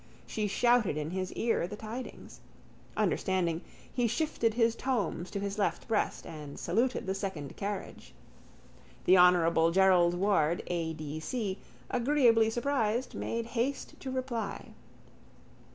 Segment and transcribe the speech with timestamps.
[0.25, 2.39] She shouted in his ear the tidings.
[2.97, 3.61] Understanding,
[3.93, 8.15] he shifted his tomes to his left breast and saluted the second carriage.
[9.05, 10.93] The honourable Gerald Ward A.
[10.93, 11.19] D.
[11.19, 11.59] C.,
[11.91, 14.69] agreeably surprised, made haste to reply.